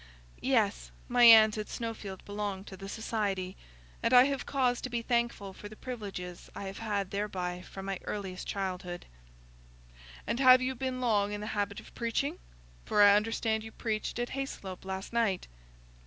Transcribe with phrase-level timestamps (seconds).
[0.41, 3.55] "Yes, my aunt at Snowfield belonged to the Society,
[4.01, 7.85] and I have cause to be thankful for the privileges I have had thereby from
[7.85, 9.05] my earliest childhood."
[10.25, 12.39] "And have you been long in the habit of preaching?
[12.83, 15.47] For I understand you preached at Hayslope last night."